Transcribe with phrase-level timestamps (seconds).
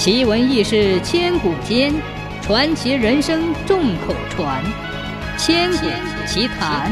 [0.00, 1.92] 奇闻异事千古间，
[2.40, 4.64] 传奇人生众口传。
[5.36, 5.86] 千古
[6.26, 6.90] 奇谈。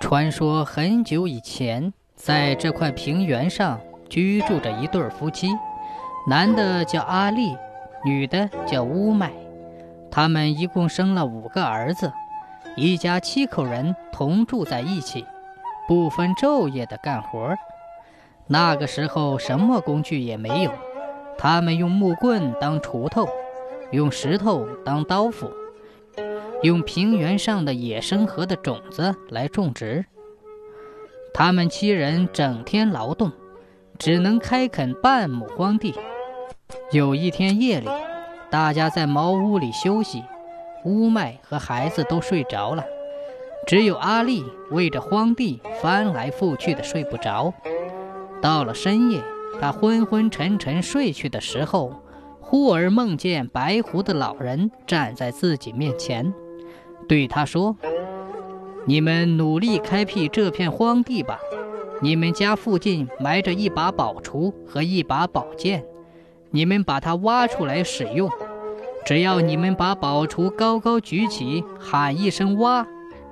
[0.00, 3.78] 传说很久以前，在这块平原上
[4.08, 5.48] 居住着一对夫妻，
[6.26, 7.54] 男的叫阿力，
[8.02, 9.30] 女的叫乌麦。
[10.10, 12.10] 他们一共生了五个儿子，
[12.76, 15.26] 一家七口人同住在一起，
[15.86, 17.54] 不分昼夜的干活。
[18.52, 20.70] 那个时候什么工具也没有，
[21.38, 23.26] 他们用木棍当锄头，
[23.92, 25.50] 用石头当刀斧，
[26.60, 30.04] 用平原上的野生河的种子来种植。
[31.32, 33.32] 他们七人整天劳动，
[33.98, 35.94] 只能开垦半亩荒地。
[36.90, 37.88] 有一天夜里，
[38.50, 40.22] 大家在茅屋里休息，
[40.84, 42.84] 乌麦和孩子都睡着了，
[43.66, 47.54] 只有阿丽为着荒地翻来覆去的睡不着。
[48.42, 49.22] 到了深夜，
[49.60, 52.02] 他昏昏沉沉睡去的时候，
[52.40, 56.34] 忽而梦见白胡子老人站在自己面前，
[57.08, 57.76] 对他说
[58.84, 61.38] ：“你们努力开辟这片荒地吧，
[62.00, 65.84] 你们家附近埋着一把宝锄和一把宝剑。”
[66.54, 68.28] 你们把它挖出来使用，
[69.06, 72.86] 只要你们把宝锄高高举起，喊一声“挖”，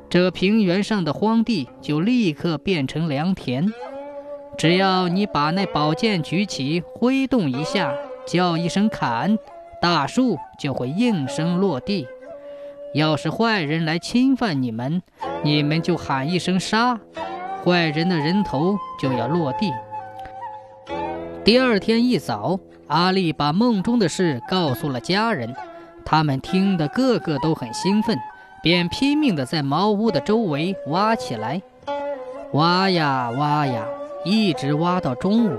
[0.09, 3.71] 这平原上的荒地就立刻变成良田。
[4.61, 7.95] 只要你把那宝剑举起，挥动一下，
[8.27, 9.39] 叫一声“砍”，
[9.81, 12.07] 大树就会应声落地。
[12.93, 15.01] 要是坏人来侵犯你们，
[15.43, 17.01] 你们就喊一声“杀”，
[17.65, 19.73] 坏人的人头就要落地。
[21.43, 22.61] 第二天一早。
[22.89, 25.55] 阿丽把梦中的事告诉了家人，
[26.05, 28.19] 他们听得个个都很兴奋，
[28.63, 31.63] 便拼命地在茅屋的周围挖起来，
[32.53, 33.87] 挖呀挖呀，
[34.25, 35.59] 一直挖到中午。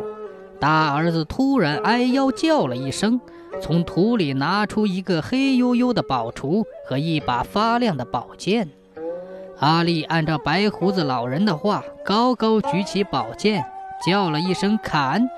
[0.60, 3.20] 大儿子突然哎吆叫了一声，
[3.62, 8.70] 从土里拿出一个黑黝黝的宝锄和一把发亮的宝剑。
[9.60, 13.66] 阿力按照白胡子老人的话，高高举起宝剑，
[14.06, 15.30] 叫了一声“砍”，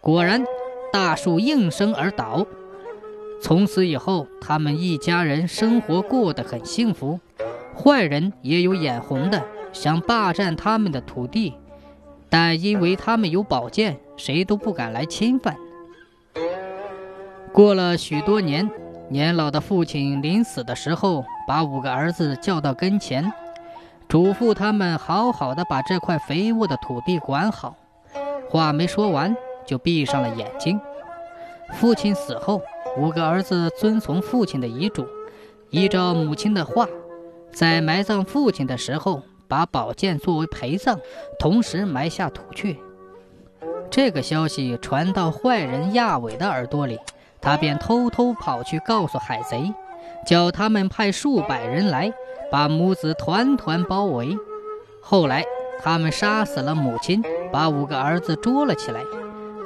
[0.00, 0.44] 果然。
[0.92, 2.46] 大树应声而倒。
[3.42, 7.18] 从此以后，他们一家人生活过得很幸福。
[7.76, 11.54] 坏人也有眼红的，想霸占他们的土地，
[12.34, 15.56] 但因为他们有宝剑，谁都不敢来侵犯。
[17.52, 18.68] 过了许多年，
[19.08, 23.32] 年老的父亲临死的时候，把五个儿子叫到跟前，
[24.08, 27.76] 嘱咐他们好好的把这块肥沃的土地管好。
[28.50, 29.36] 话没说完。
[29.64, 30.80] 就闭上了眼睛。
[31.74, 32.60] 父亲死后，
[32.98, 35.06] 五个儿子遵从父亲的遗嘱，
[35.70, 36.88] 依照母亲的话，
[37.52, 40.98] 在埋葬父亲的时候，把宝剑作为陪葬，
[41.38, 42.78] 同时埋下土去。
[43.90, 46.98] 这个消息传到坏人亚伟的耳朵里，
[47.40, 49.72] 他便偷偷跑去告诉海贼，
[50.26, 52.12] 叫他们派数百人来，
[52.50, 54.36] 把母子团团包围。
[55.00, 55.44] 后来，
[55.82, 57.22] 他们杀死了母亲，
[57.52, 59.00] 把五个儿子捉了起来。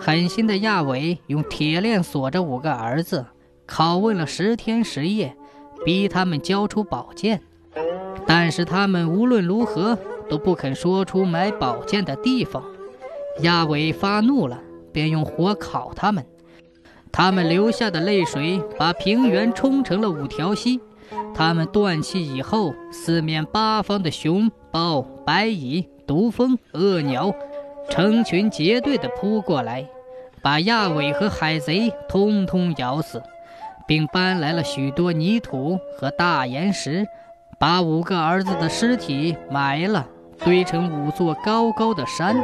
[0.01, 3.25] 狠心的亚伟用铁链锁着五个儿子，
[3.67, 5.37] 拷问了十天十夜，
[5.85, 7.43] 逼他们交出宝剑。
[8.29, 12.63] 但是他们无论如何都不肯说出买宝剑的地方。
[13.41, 14.61] 亚伟发怒了，
[14.93, 16.23] 便用火烤他们。
[17.11, 20.79] 他们流下的泪水把平原冲成了五条溪。
[21.35, 27.35] 他们断气以后，四面八方的熊豹、白蚁、毒蜂、恶鸟。
[27.89, 29.89] 成群结队地扑过来，
[30.43, 33.23] 把亚伟和海贼通通咬死，
[33.87, 37.07] 并搬来了许多泥土和大岩石，
[37.61, 40.07] 把五个儿子的尸体埋了，
[40.45, 42.37] 堆成五座高高的山。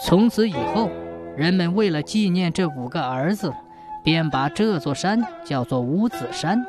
[0.00, 0.88] 从此以后，
[1.36, 3.52] 人们为了纪念这五个儿子，
[4.04, 6.64] 便把这座山叫做五子山。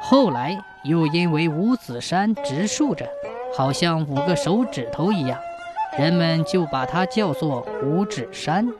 [0.00, 3.08] 后来又因为五子山直竖着，
[3.56, 5.36] 好像五个手指头一样。
[5.98, 8.72] 人们就把它叫做五指山。